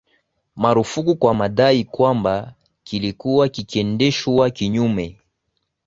marufuku 0.55 1.15
kwa 1.15 1.33
madai 1.33 1.83
kwamba 1.83 2.53
kilikuwa 2.83 3.49
kikiendeshwa 3.49 4.49
kinyume 4.49 5.19